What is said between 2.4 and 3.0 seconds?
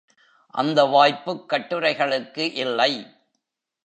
இல்லை.